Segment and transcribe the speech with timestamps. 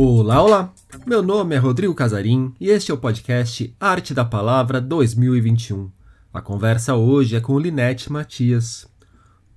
[0.00, 0.72] Olá, olá!
[1.04, 5.90] Meu nome é Rodrigo Casarim e este é o podcast Arte da Palavra 2021.
[6.32, 8.86] A conversa hoje é com Linete Matias.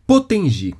[0.07, 0.73] Potengi,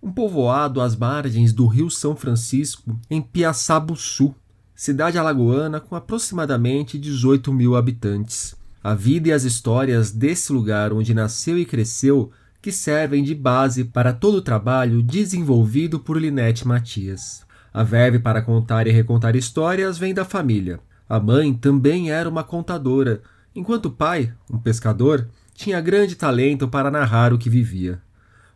[0.00, 4.32] um povoado às margens do Rio São Francisco, em Piaçabuçu,
[4.72, 8.54] cidade alagoana com aproximadamente 18 mil habitantes.
[8.84, 12.30] A vida e as histórias desse lugar onde nasceu e cresceu
[12.62, 17.47] que servem de base para todo o trabalho desenvolvido por Linete Matias.
[17.72, 20.80] A verve para contar e recontar histórias vem da família.
[21.08, 23.22] A mãe também era uma contadora,
[23.54, 28.00] enquanto o pai, um pescador, tinha grande talento para narrar o que vivia.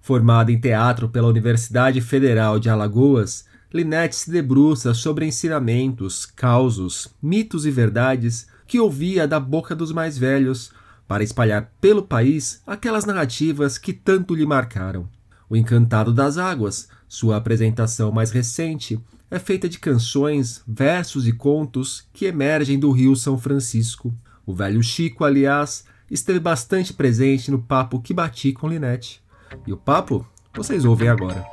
[0.01, 7.65] Formada em teatro pela Universidade Federal de Alagoas, Linette se debruça sobre ensinamentos, causos, mitos
[7.65, 10.73] e verdades que ouvia da boca dos mais velhos,
[11.09, 15.09] para espalhar pelo país aquelas narrativas que tanto lhe marcaram.
[15.49, 18.99] O Encantado das Águas, sua apresentação mais recente,
[19.31, 24.15] é feita de canções, versos e contos que emergem do Rio São Francisco.
[24.47, 29.23] O velho Chico, aliás, esteve bastante presente no papo que bati com Linette.
[29.67, 31.45] E o papo vocês ouvem agora.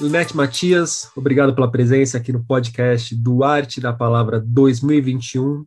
[0.00, 5.66] Linette Matias, obrigado pela presença aqui no podcast do Arte da Palavra 2021.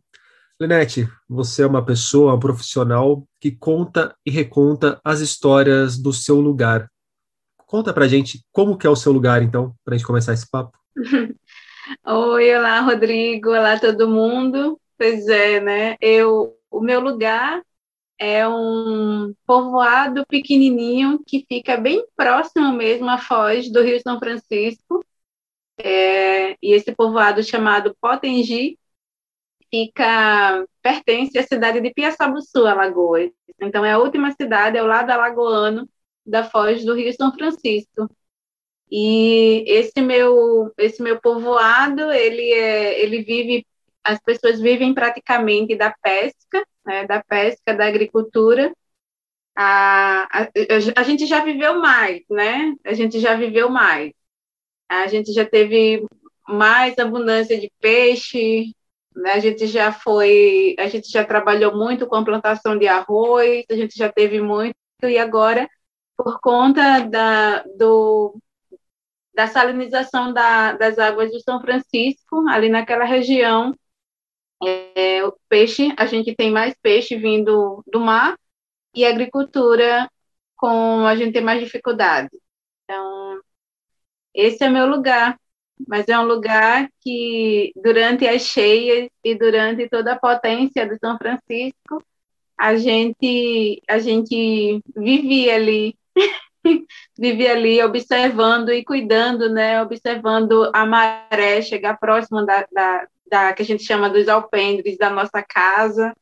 [0.60, 6.40] Lenete, você é uma pessoa, um profissional que conta e reconta as histórias do seu
[6.40, 6.90] lugar.
[7.58, 10.76] Conta pra gente como que é o seu lugar, então, pra gente começar esse papo.
[12.04, 14.80] Oi, olá, Rodrigo, olá todo mundo.
[14.98, 15.96] Pois é, né?
[16.00, 17.62] Eu, o meu lugar
[18.18, 25.04] é um povoado pequenininho que fica bem próximo mesmo à foz do Rio São Francisco.
[25.78, 28.76] É, e esse povoado chamado Potengi
[29.70, 33.30] fica pertence à cidade de Piaçabuçu, Alagoas.
[33.60, 35.88] Então é a última cidade, é o lado alagoano
[36.24, 38.08] da foz do Rio São Francisco.
[38.90, 43.66] E esse meu esse meu povoado, ele é, ele vive
[44.04, 48.72] as pessoas vivem praticamente da pesca, né, da pesca, da agricultura.
[49.54, 50.48] A, a,
[50.96, 52.74] a gente já viveu mais, né?
[52.84, 54.12] A gente já viveu mais.
[54.88, 56.06] A gente já teve
[56.48, 58.72] mais abundância de peixe,
[59.18, 59.32] né?
[59.32, 63.74] A gente já foi, a gente já trabalhou muito com a plantação de arroz, a
[63.74, 65.68] gente já teve muito, e agora,
[66.16, 68.40] por conta da, do,
[69.34, 73.74] da salinização da, das águas do São Francisco, ali naquela região,
[74.94, 78.36] é, o peixe, a gente tem mais peixe vindo do mar,
[78.94, 80.10] e agricultura,
[80.56, 82.30] com a gente tem mais dificuldade.
[82.84, 83.40] Então,
[84.34, 85.38] esse é meu lugar
[85.86, 91.16] mas é um lugar que, durante as cheias e durante toda a potência do São
[91.18, 92.02] Francisco,
[92.58, 95.96] a gente, a gente vivia ali,
[97.16, 99.80] vivia ali observando e cuidando, né?
[99.80, 105.08] Observando a maré chegar próximo da, da, da que a gente chama dos alpendres da
[105.08, 106.12] nossa casa,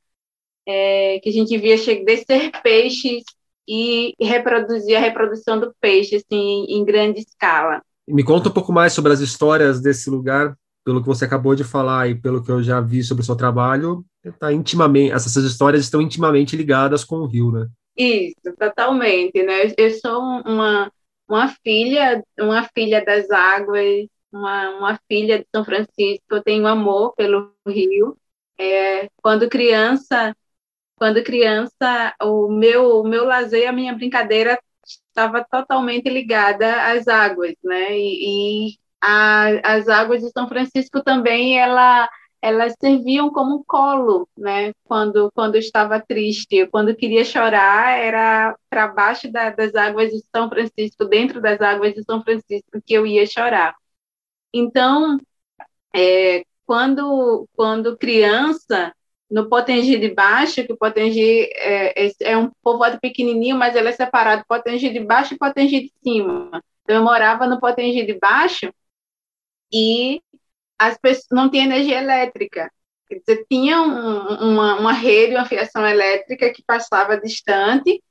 [0.67, 3.25] é, que a gente via descer peixes
[3.67, 7.83] e reproduzir a reprodução do peixe assim, em grande escala.
[8.09, 11.65] Me conta um pouco mais sobre as histórias desse lugar, pelo que você acabou de
[11.65, 14.05] falar e pelo que eu já vi sobre o seu trabalho,
[14.39, 17.67] tá intimamente, essas histórias estão intimamente ligadas com o Rio, né?
[17.97, 19.73] Isso, totalmente, né?
[19.77, 20.93] Eu sou uma,
[21.29, 27.15] uma filha, uma filha das águas, uma, uma filha de São Francisco, eu tenho amor
[27.17, 28.17] pelo Rio.
[28.59, 30.35] É, quando criança,
[30.97, 37.55] quando criança, o meu, o meu lazer, a minha brincadeira estava totalmente ligada às águas,
[37.65, 37.97] né?
[37.99, 42.09] E, e a, as águas de São Francisco também, ela
[42.43, 44.73] elas serviam como um colo, né?
[44.85, 50.49] Quando quando estava triste, quando queria chorar, era para baixo da, das águas de São
[50.49, 53.75] Francisco, dentro das águas de São Francisco que eu ia chorar.
[54.53, 55.19] Então,
[55.95, 58.95] é, quando quando criança,
[59.31, 63.89] no Potengi de Baixo, que o Potengi é, é, é, um povoado pequenininho, mas ele
[63.89, 66.63] é separado Potengi de Baixo e Potengi de Cima.
[66.83, 68.73] Então, eu morava no Potengi de Baixo
[69.73, 70.23] e
[70.79, 72.71] as pessoas não tinha energia elétrica.
[73.09, 78.03] Quer dizer, tinha um, uma, uma rede, uma fiação elétrica que passava distante,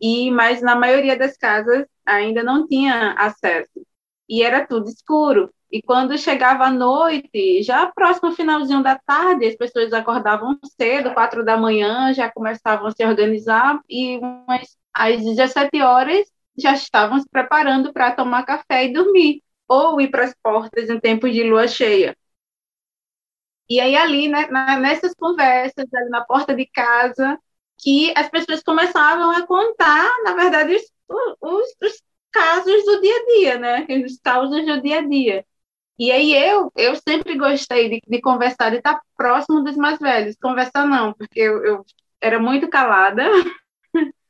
[0.00, 3.86] e mas na maioria das casas ainda não tinha acesso.
[4.28, 5.52] E era tudo escuro.
[5.70, 11.44] E quando chegava a noite, já próximo finalzinho da tarde, as pessoas acordavam cedo, quatro
[11.44, 16.26] da manhã, já começavam a se organizar e umas, às 17 horas
[16.58, 20.98] já estavam se preparando para tomar café e dormir, ou ir para as portas em
[20.98, 22.16] tempos de lua cheia.
[23.68, 24.48] E aí ali, né,
[24.80, 27.38] nessas conversas, ali na porta de casa,
[27.78, 30.82] que as pessoas começavam a contar, na verdade, os,
[31.40, 32.02] os, os
[32.32, 33.76] casos do dia a dia, né?
[33.78, 35.46] Aqueles causos do dia a dia.
[36.00, 40.36] E aí eu, eu sempre gostei de, de conversar, de estar próximo dos mais velhos.
[40.42, 41.86] Conversar não, porque eu, eu
[42.22, 43.22] era muito calada,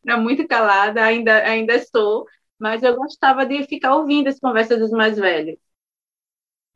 [0.07, 2.27] era muito calada, ainda, ainda sou,
[2.59, 5.59] mas eu gostava de ficar ouvindo as conversas dos mais velhos.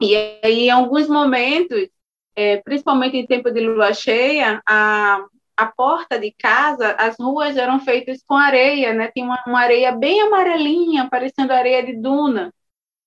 [0.01, 0.15] E
[0.45, 1.89] aí, em alguns momentos,
[2.37, 5.25] é, principalmente em tempo de lua cheia, a,
[5.57, 9.11] a porta de casa, as ruas eram feitas com areia, né?
[9.13, 12.53] Tinha uma, uma areia bem amarelinha, parecendo areia de duna.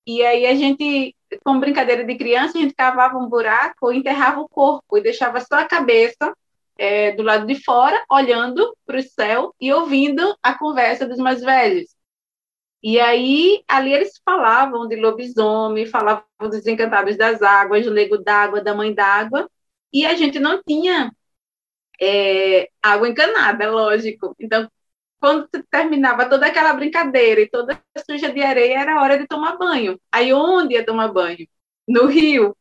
[0.07, 1.13] E aí a gente,
[1.43, 5.55] com brincadeira de criança, a gente cavava um buraco, enterrava o corpo e deixava só
[5.55, 6.33] a cabeça
[6.77, 11.41] é, do lado de fora, olhando para o céu e ouvindo a conversa dos mais
[11.41, 11.93] velhos.
[12.81, 18.61] E aí, ali eles falavam de lobisomem, falavam dos encantados das águas, do nego d'água,
[18.61, 19.49] da mãe d'água,
[19.91, 21.11] e a gente não tinha
[22.01, 24.35] é, água encanada, lógico.
[24.39, 24.69] Então,
[25.19, 29.99] quando terminava toda aquela brincadeira e toda suja de areia, era hora de tomar banho.
[30.11, 31.47] Aí, onde ia tomar banho?
[31.87, 32.55] No rio.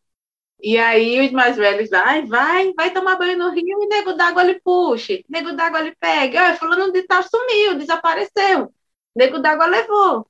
[0.63, 4.43] E aí, os mais velhos, vai, vai, vai tomar banho no rio e nego d'água
[4.43, 6.45] ele puxe, nego d'água ele pega.
[6.45, 8.73] Olha, fulano de tal sumiu, desapareceu.
[9.15, 10.27] Nego d'água levou.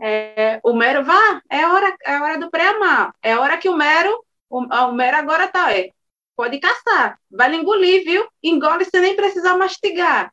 [0.00, 3.14] É, o Mero, vá, é hora, é hora do pré-amar.
[3.22, 5.90] É hora que o Mero, o, o Mero agora tá, é,
[6.36, 8.26] pode caçar, vai engolir, viu?
[8.42, 10.32] Engole sem nem precisar mastigar.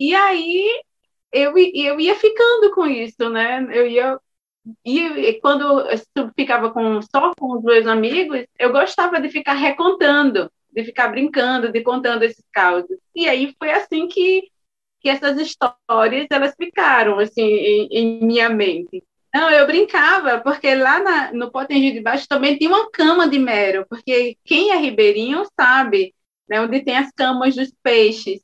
[0.00, 0.82] E aí
[1.32, 3.66] eu, eu ia ficando com isso, né?
[3.70, 4.18] Eu ia
[4.84, 10.50] e quando eu ficava com, só com os meus amigos, eu gostava de ficar recontando,
[10.70, 12.96] de ficar brincando, de contando esses causos.
[13.14, 14.50] E aí foi assim que
[15.00, 19.02] que essas histórias elas ficaram assim em, em minha mente.
[19.34, 23.38] Não, eu brincava, porque lá na, no Potengi de Baixo também tem uma cama de
[23.38, 26.14] mero, porque quem é ribeirinho sabe,
[26.48, 28.42] né, onde tem as camas dos peixes.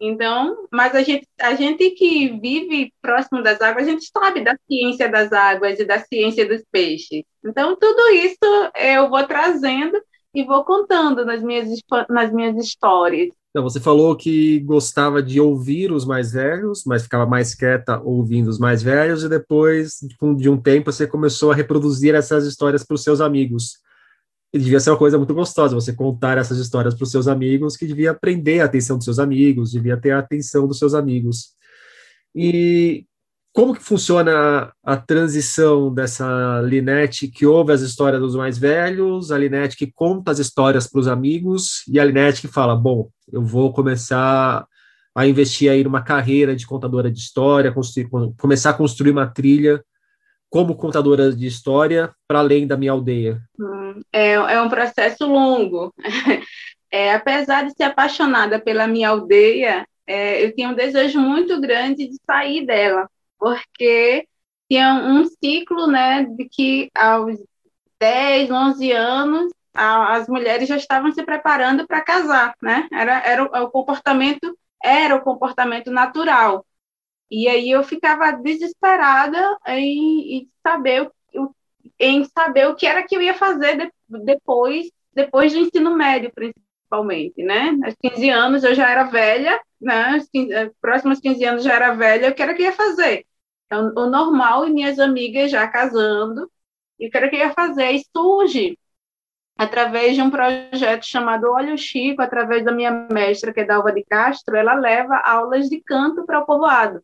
[0.00, 4.56] Então, mas a gente, a gente que vive próximo das águas, a gente sabe da
[4.66, 7.24] ciência das águas e da ciência dos peixes.
[7.44, 8.38] Então, tudo isso
[8.76, 10.00] eu vou trazendo
[10.32, 11.68] e vou contando nas minhas,
[12.08, 13.30] nas minhas histórias.
[13.50, 18.48] Então, você falou que gostava de ouvir os mais velhos, mas ficava mais quieta ouvindo
[18.48, 19.98] os mais velhos, e depois
[20.36, 23.78] de um tempo você começou a reproduzir essas histórias para os seus amigos.
[24.52, 27.86] Devia ser uma coisa muito gostosa você contar essas histórias para os seus amigos, que
[27.86, 31.54] devia aprender a atenção dos seus amigos, devia ter a atenção dos seus amigos.
[32.34, 33.04] E
[33.52, 39.38] como que funciona a, transição dessa Linete que ouve as histórias dos mais velhos, a
[39.38, 43.42] Linete que conta as histórias para os amigos e a Linete que fala, bom, eu
[43.42, 44.64] vou começar
[45.14, 47.74] a investir aí numa carreira de contadora de história,
[48.36, 49.82] começar a construir uma trilha
[50.48, 53.42] como contadora de história para além da minha aldeia?
[53.58, 53.77] Hum,
[54.12, 55.94] é, é um processo longo.
[56.90, 62.08] É, apesar de ser apaixonada pela minha aldeia, é, eu tinha um desejo muito grande
[62.08, 63.06] de sair dela
[63.38, 64.26] porque
[64.68, 67.38] tinha um ciclo, né, de que aos
[68.00, 72.88] 10, 11 anos, a, as mulheres já estavam se preparando para casar, né?
[72.92, 76.64] Era, era o, o comportamento era o comportamento natural.
[77.30, 81.12] E aí eu ficava desesperada em, em saber o,
[81.98, 83.92] em saber o que era que eu ia fazer de,
[84.24, 87.76] depois depois do ensino médio, principalmente, né?
[87.84, 90.20] Aos 15 anos eu já era velha, né?
[90.80, 93.26] próximos 15 anos já era velha, o que era que eu ia fazer?
[93.66, 96.50] Então, o normal e minhas amigas já casando,
[96.98, 97.90] e o que eu ia fazer?
[97.92, 98.78] E surge
[99.56, 103.92] através de um projeto chamado Olha o Chico, através da minha mestra, que é Dalva
[103.92, 107.02] de Castro, ela leva aulas de canto para o povoado.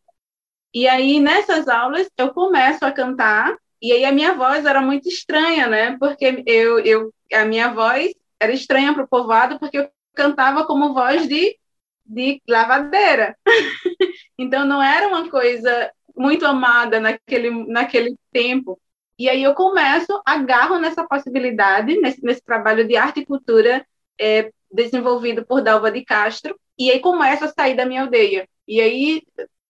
[0.72, 5.06] E aí, nessas aulas, eu começo a cantar, e aí a minha voz era muito
[5.10, 5.98] estranha, né?
[5.98, 10.94] Porque eu, eu, a minha voz era estranha para o povoado, porque eu cantava como
[10.94, 11.58] voz de,
[12.06, 13.36] de lavadeira.
[14.38, 18.80] então, não era uma coisa muito amada naquele, naquele tempo.
[19.18, 23.86] E aí eu começo, agarro nessa possibilidade, nesse, nesse trabalho de arte e cultura
[24.18, 28.48] é, desenvolvido por Dalva de Castro, e aí começo a sair da minha aldeia.
[28.66, 29.22] E aí,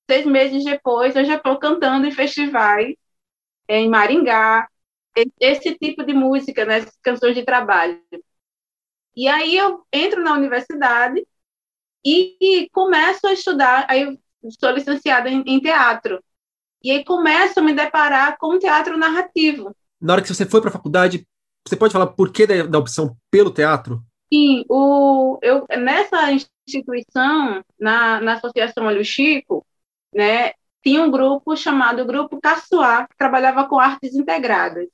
[0.08, 2.94] seis meses depois, eu já estou cantando em festivais,
[3.68, 4.68] em Maringá,
[5.40, 8.00] esse tipo de música, né, canções de trabalho.
[9.16, 11.24] E aí eu entro na universidade
[12.04, 14.18] e, e começo a estudar, aí eu
[14.58, 16.22] sou licenciada em, em teatro,
[16.82, 19.74] e aí começo a me deparar com o teatro narrativo.
[20.00, 21.26] Na hora que você foi para a faculdade,
[21.66, 24.02] você pode falar por que da, da opção pelo teatro?
[24.32, 26.30] Sim, o, eu, nessa
[26.66, 29.64] instituição, na, na Associação Olho Chico,
[30.12, 30.52] né,
[30.84, 34.88] tinha um grupo chamado Grupo Caçoar, que trabalhava com artes integradas.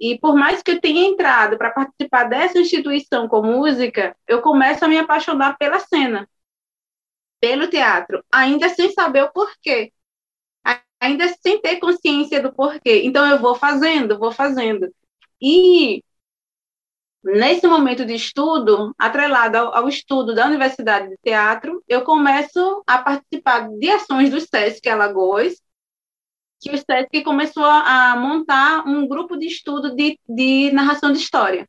[0.00, 4.84] E por mais que eu tenha entrado para participar dessa instituição com música, eu começo
[4.84, 6.28] a me apaixonar pela cena,
[7.40, 9.92] pelo teatro, ainda sem saber o porquê.
[11.00, 13.02] ainda sem ter consciência do porquê.
[13.04, 14.92] Então, eu vou fazendo, vou fazendo.
[15.40, 16.02] E
[17.24, 22.98] nesse momento de estudo, atrelado ao, ao, estudo da Universidade de Teatro, eu começo a
[22.98, 25.60] participar de ações do SESC Alagoas,
[26.60, 31.68] que o SESC começou a montar um grupo de estudo de, de narração de história.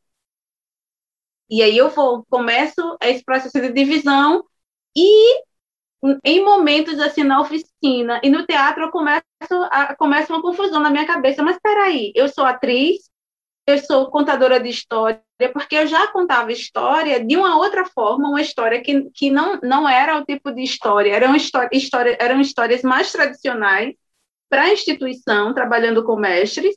[1.48, 4.44] E aí eu vou, começo esse processo de divisão
[4.96, 5.42] e
[6.24, 9.24] em momentos assim na oficina e no teatro eu começo
[9.70, 13.10] a começa uma confusão na minha cabeça, mas espera aí, eu sou atriz,
[13.66, 15.20] eu sou contadora de história,
[15.52, 19.88] porque eu já contava história de uma outra forma, uma história que, que não, não
[19.88, 23.94] era o tipo de história, eram, história, história, eram histórias mais tradicionais
[24.48, 26.76] para a instituição, trabalhando com mestres,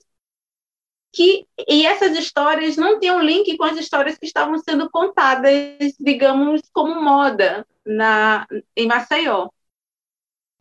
[1.13, 5.53] que, e essas histórias não tinham link com as histórias que estavam sendo contadas,
[6.00, 9.50] digamos, como moda na, em Maceió.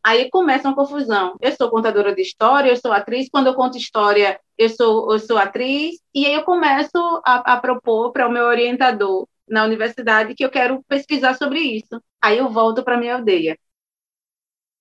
[0.02, 1.36] Aí começa uma confusão.
[1.40, 3.28] Eu sou contadora de história, eu sou atriz.
[3.30, 5.96] Quando eu conto história, eu sou, eu sou atriz.
[6.14, 10.50] E aí eu começo a, a propor para o meu orientador na universidade que eu
[10.50, 12.02] quero pesquisar sobre isso.
[12.22, 13.58] Aí eu volto para minha aldeia.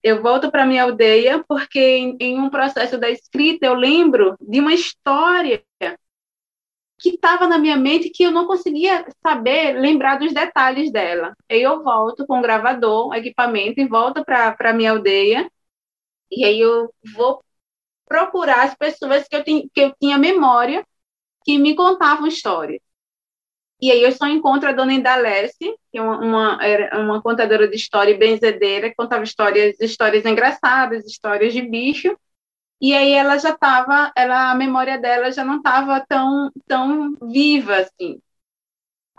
[0.04, 4.60] Eu volto para minha aldeia porque em, em um processo da escrita eu lembro de
[4.60, 5.64] uma história
[7.00, 11.36] que estava na minha mente que eu não conseguia saber, lembrar dos detalhes dela.
[11.50, 15.50] Aí eu volto com o gravador, equipamento, e volto para a minha aldeia,
[16.32, 17.44] e aí eu vou
[18.06, 20.86] procurar as pessoas que eu, tinha, que eu tinha memória
[21.46, 22.82] que me contavam histórias.
[23.80, 26.60] E aí eu só encontro a dona Indalece, que é uma, uma,
[27.00, 32.18] uma contadora de história e benzedeira, que contava histórias, histórias engraçadas, histórias de bicho,
[32.82, 37.78] e aí ela já estava, ela a memória dela já não estava tão tão viva
[37.78, 38.22] assim.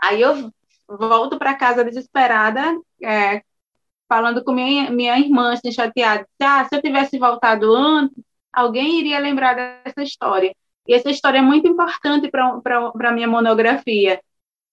[0.01, 0.51] Aí eu
[0.87, 2.61] volto para casa desesperada,
[3.03, 3.43] é,
[4.09, 6.27] falando com minha, minha irmã, assim, chateada.
[6.41, 8.17] Ah, se eu tivesse voltado antes,
[8.53, 10.55] alguém iria lembrar dessa história.
[10.87, 14.21] E essa história é muito importante para a minha monografia.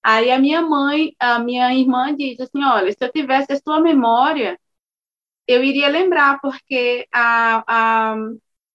[0.03, 3.79] Aí a minha mãe, a minha irmã diz assim, olha, se eu tivesse a sua
[3.81, 4.59] memória,
[5.47, 8.15] eu iria lembrar, porque a, a,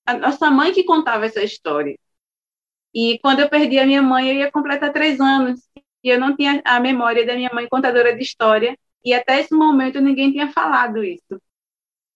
[0.07, 1.97] a nossa mãe que contava essa história.
[2.95, 5.61] E quando eu perdi a minha mãe, eu ia completar três anos.
[6.05, 8.77] E eu não tinha a memória da minha mãe contadora de história.
[9.05, 11.41] E até esse momento ninguém tinha falado isso.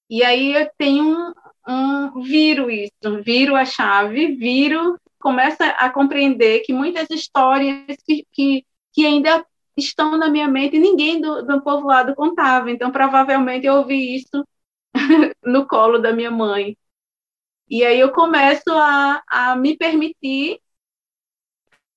[0.08, 1.32] E aí eu tenho um,
[1.68, 8.64] um viro isso, viro a chave, viro, começa a compreender que muitas histórias que, que,
[8.92, 9.44] que ainda
[9.76, 12.70] estão na minha mente ninguém do, do povoado contava.
[12.70, 14.46] Então, provavelmente, eu ouvi isso
[15.44, 16.76] no colo da minha mãe.
[17.68, 20.61] E aí eu começo a, a me permitir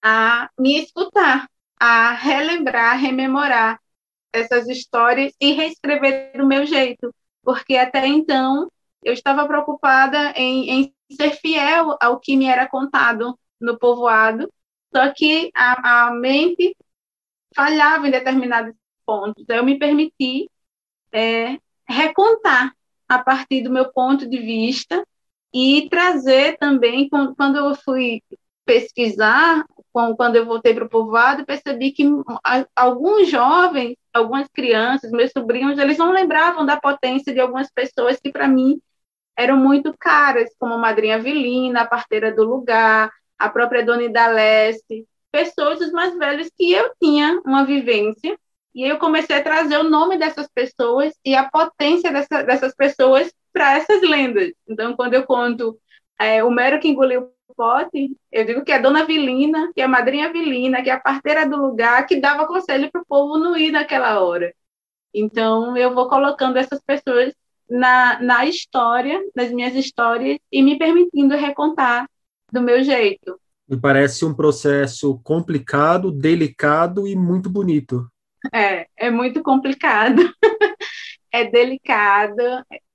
[0.02, 1.50] a me escutar,
[1.80, 3.80] a relembrar, rememorar
[4.34, 8.72] essas histórias e reescrever do meu jeito, porque até então
[9.04, 14.52] eu estava preocupada em, em ser fiel ao que me era contado no povoado,
[14.96, 16.76] só que a, a mente
[17.56, 18.74] falhava em determinados
[19.06, 19.44] pontos.
[19.44, 20.50] Então, eu me permiti
[21.12, 21.58] é,
[21.88, 22.76] recontar
[23.08, 25.06] a partir do meu ponto de vista
[25.54, 28.22] e trazer também, quando eu fui
[28.66, 32.04] pesquisar, quando eu voltei para o povoado, percebi que
[32.76, 38.32] alguns jovens, algumas crianças, meus sobrinhos, eles não lembravam da potência de algumas pessoas que,
[38.32, 38.80] para mim,
[39.36, 45.08] eram muito caras, como a Madrinha Avelina, a parteira do lugar, a própria Dona Idaleste,
[45.32, 48.38] pessoas os mais velhos que eu tinha uma vivência,
[48.76, 53.32] e eu comecei a trazer o nome dessas pessoas e a potência dessa, dessas pessoas
[53.60, 54.54] para essas lendas.
[54.66, 55.78] Então, quando eu conto
[56.18, 59.82] é, o mero que engoliu o pote, eu digo que é a dona Vilina, que
[59.82, 63.06] é a madrinha Vilina, que é a parteira do lugar, que dava conselho para o
[63.06, 64.54] povo não ir naquela hora.
[65.14, 67.34] Então, eu vou colocando essas pessoas
[67.70, 72.10] na, na história, nas minhas histórias, e me permitindo recontar
[72.54, 73.38] do meu jeito.
[73.68, 78.10] Me parece um processo complicado, delicado e muito bonito.
[78.54, 80.22] É, é muito complicado.
[81.32, 82.42] é delicado,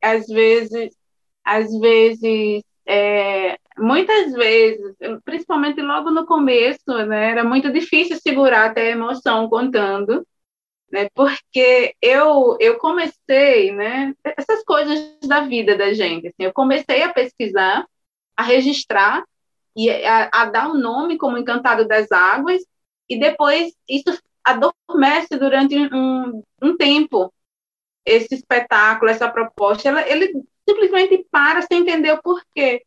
[0.02, 0.94] às vezes,
[1.44, 8.88] às vezes, é, muitas vezes, principalmente logo no começo, né, era muito difícil segurar até
[8.88, 10.26] a emoção contando,
[10.90, 17.02] né, porque eu, eu comecei, né, essas coisas da vida da gente, assim, eu comecei
[17.02, 17.86] a pesquisar,
[18.36, 19.24] a registrar
[19.76, 22.62] e a, a dar um nome como Encantado das Águas,
[23.08, 27.32] e depois isso adormece durante um, um tempo,
[28.04, 30.32] esse espetáculo, essa proposta, ela, ele
[30.68, 32.82] simplesmente para sem entender o porquê.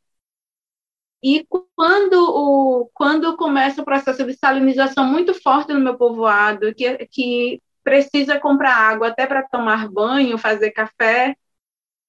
[1.24, 1.46] E
[1.76, 7.62] quando, o, quando começa o processo de salinização muito forte no meu povoado, que, que
[7.84, 11.36] precisa comprar água até para tomar banho, fazer café,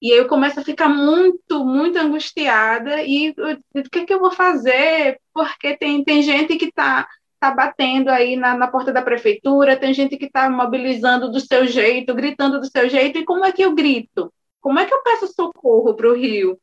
[0.01, 3.31] E eu começo a ficar muito, muito angustiada e
[3.75, 5.19] o que, é que eu vou fazer?
[5.33, 7.07] Porque tem, tem gente que está
[7.39, 11.65] tá batendo aí na, na porta da prefeitura, tem gente que está mobilizando do seu
[11.67, 14.31] jeito, gritando do seu jeito, e como é que eu grito?
[14.61, 16.59] Como é que eu peço socorro para o Rio?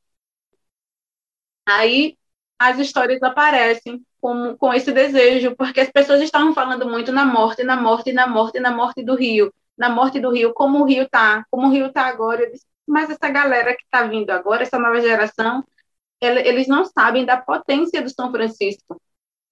[1.66, 2.16] Aí
[2.58, 7.62] as histórias aparecem com, com esse desejo, porque as pessoas estavam falando muito na morte,
[7.62, 11.04] na morte, na morte, na morte do Rio, na morte do Rio, como o Rio
[11.04, 12.42] está, como o Rio está agora.
[12.42, 15.64] Eu disse, mas essa galera que está vindo agora, essa nova geração,
[16.20, 19.00] eles não sabem da potência do São Francisco,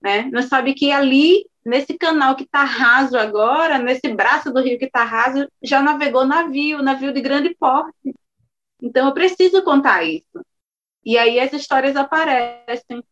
[0.05, 0.29] né?
[0.31, 4.85] Não sabe que ali, nesse canal que está raso agora, nesse braço do rio que
[4.85, 8.15] está raso, já navegou navio, navio de grande porte.
[8.83, 10.45] Então, eu preciso contar isso.
[11.03, 13.03] E aí as histórias aparecem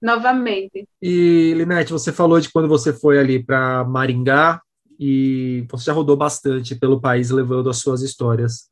[0.00, 0.88] novamente.
[1.02, 4.62] E, Linete, você falou de quando você foi ali para Maringá
[4.98, 8.68] e você já rodou bastante pelo país levando as suas histórias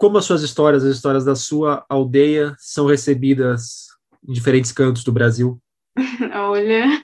[0.00, 3.88] como as suas histórias, as histórias da sua aldeia, são recebidas
[4.26, 5.60] em diferentes cantos do Brasil?
[6.34, 7.02] Olha.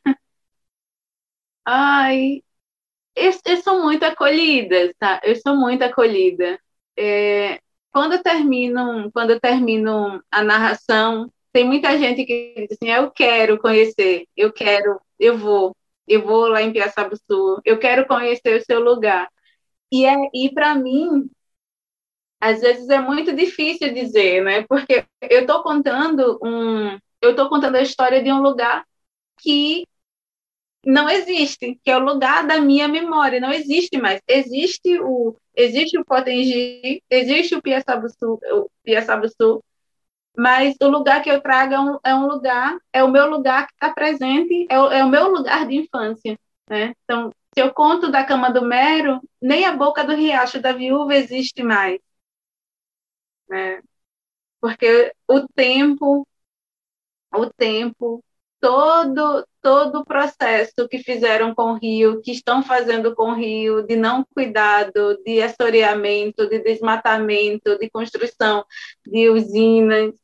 [1.64, 2.42] Ai,
[3.16, 5.20] eu, eu, sou muito acolhida, tá?
[5.24, 6.60] Eu sou muito acolhida.
[6.98, 7.60] É,
[7.92, 13.10] quando eu termino, quando eu termino a narração, tem muita gente que diz assim: eu
[13.12, 15.76] quero conhecer, eu quero, eu vou,
[16.08, 19.28] eu vou lá em Piaçabuçu, eu quero conhecer o seu lugar.
[19.92, 21.30] E, é, e para mim,
[22.40, 24.62] às vezes é muito difícil dizer, né?
[24.68, 28.84] Porque eu estou contando um, eu estou contando a história de um lugar
[29.38, 29.86] que
[30.84, 34.20] não existe, que é o lugar da minha memória, não existe mais.
[34.28, 39.62] Existe o, existe o Potengi, existe o Piaçabuçu, o Piaçabuçu,
[40.36, 43.66] mas o lugar que eu trago é um, é um lugar, é o meu lugar
[43.66, 46.94] que está presente, é o, é o meu lugar de infância, né?
[47.04, 51.14] Então, se eu conto da cama do Mero, nem a boca do riacho da viúva
[51.14, 51.98] existe mais
[53.48, 53.80] né?
[54.60, 56.26] Porque o tempo,
[57.32, 58.24] o tempo,
[58.60, 63.82] todo todo o processo que fizeram com o rio, que estão fazendo com o rio,
[63.84, 68.64] de não cuidado, de assoreamento, de desmatamento, de construção
[69.04, 70.14] de usinas,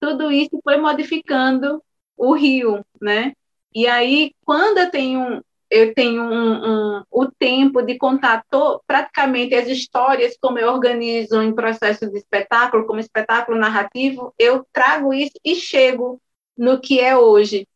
[0.00, 1.82] tudo isso foi modificando
[2.16, 3.32] o rio, né?
[3.74, 9.54] E aí, quando eu tenho eu tenho um, um, o tempo de contar to, praticamente
[9.54, 15.32] as histórias como eu organizo em processo de espetáculo, como espetáculo narrativo, eu trago isso
[15.42, 16.20] e chego
[16.56, 17.66] no que é hoje.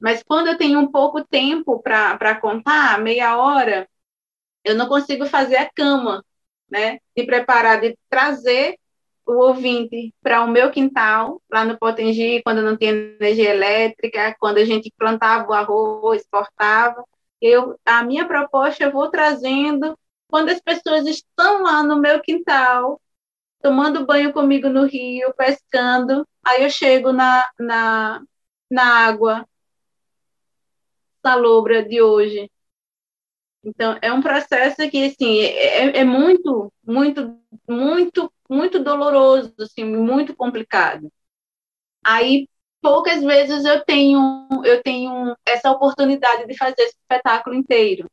[0.00, 3.88] Mas quando eu tenho um pouco tempo para contar, meia hora,
[4.64, 6.24] eu não consigo fazer a cama,
[6.70, 6.98] né?
[7.16, 8.78] De preparar, de trazer
[9.26, 14.58] o ouvinte para o meu quintal, lá no Potengi, quando não tinha energia elétrica, quando
[14.58, 17.04] a gente plantava o arroz, exportava.
[17.40, 23.00] Eu, a minha proposta eu vou trazendo quando as pessoas estão lá no meu quintal,
[23.66, 28.22] tomando banho comigo no rio, pescando, aí eu chego na, na,
[28.70, 29.44] na água
[31.20, 32.48] salobra de hoje.
[33.64, 37.36] Então, é um processo que, assim, é, é muito, muito,
[37.68, 41.10] muito muito doloroso, assim, muito complicado.
[42.04, 42.48] Aí
[42.80, 48.08] poucas vezes eu tenho eu tenho essa oportunidade de fazer esse espetáculo inteiro.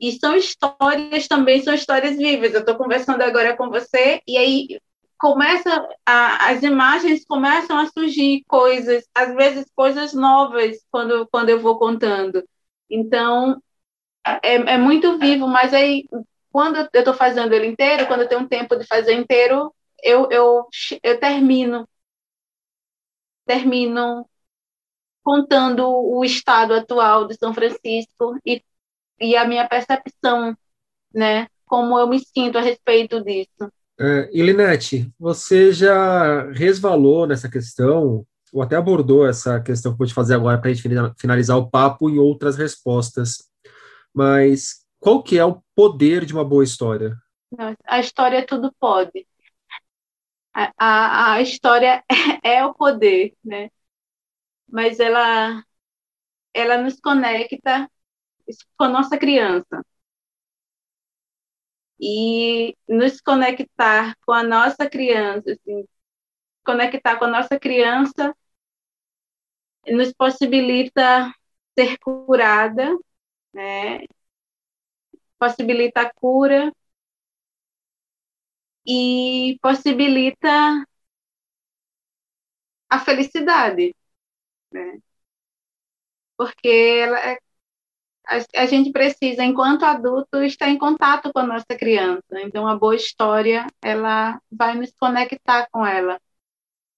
[0.00, 2.52] E são histórias também, são histórias vivas.
[2.52, 4.80] Eu estou conversando agora com você e aí
[5.18, 5.70] começa
[6.04, 11.78] a, as imagens começam a surgir coisas, às vezes coisas novas quando quando eu vou
[11.78, 12.42] contando.
[12.90, 13.62] Então
[14.42, 16.04] é, é muito vivo, mas aí
[16.52, 20.30] quando eu estou fazendo ele inteiro, quando eu tenho um tempo de fazer inteiro, eu,
[20.30, 20.68] eu,
[21.02, 21.88] eu termino.
[23.46, 24.28] Termino
[25.22, 28.62] contando o estado atual de São Francisco e,
[29.20, 30.56] e a minha percepção,
[31.12, 31.46] né?
[31.64, 33.70] Como eu me sinto a respeito disso.
[33.98, 40.06] É, Ilinete, você já resvalou nessa questão, ou até abordou essa questão que eu vou
[40.06, 43.48] te fazer agora para a gente finalizar o papo em outras respostas.
[44.12, 47.16] Mas qual que é o poder de uma boa história?
[47.86, 49.26] A história tudo pode.
[50.52, 52.02] A, a, a história
[52.42, 53.70] é o poder, né?
[54.68, 55.62] Mas ela,
[56.52, 57.88] ela nos conecta
[58.76, 59.82] com a nossa criança.
[62.00, 65.84] E nos conectar com a nossa criança, assim,
[66.64, 68.34] conectar com a nossa criança
[69.88, 71.32] nos possibilita
[71.78, 72.88] ser curada,
[73.54, 74.00] né?
[75.38, 76.72] possibilita a cura
[78.86, 80.84] e possibilita
[82.88, 83.94] a felicidade,
[84.72, 85.00] né?
[86.36, 86.68] Porque
[87.02, 87.38] ela é,
[88.26, 92.40] a, a gente precisa, enquanto adulto, estar em contato com a nossa criança.
[92.40, 96.18] Então, a boa história, ela vai nos conectar com ela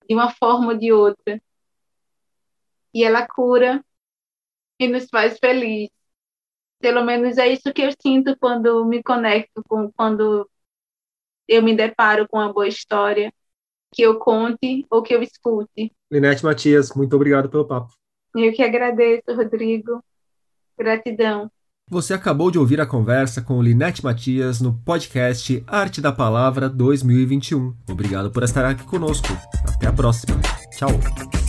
[0.08, 1.40] de uma forma ou de outra.
[2.94, 3.84] E ela cura
[4.78, 5.90] e nos faz feliz.
[6.78, 10.48] Pelo menos é isso que eu sinto quando me conecto com quando
[11.48, 13.32] eu me deparo com uma boa história,
[13.92, 15.92] que eu conte ou que eu escute.
[16.10, 17.92] Linete Matias, muito obrigado pelo papo.
[18.34, 20.02] Eu que agradeço, Rodrigo.
[20.78, 21.50] Gratidão.
[21.88, 27.76] Você acabou de ouvir a conversa com Linete Matias no podcast Arte da Palavra 2021.
[27.88, 29.28] Obrigado por estar aqui conosco.
[29.68, 30.36] Até a próxima.
[30.76, 31.45] Tchau.